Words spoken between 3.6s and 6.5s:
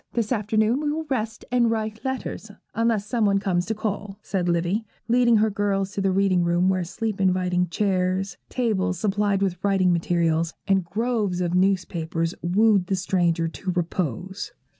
to call,' said Livy, leading her girls to the reading